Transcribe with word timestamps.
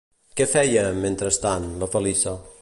Què 0.39 0.47
feia, 0.53 0.85
mentrestant, 1.03 1.69
la 1.85 1.91
Feliça? 1.97 2.35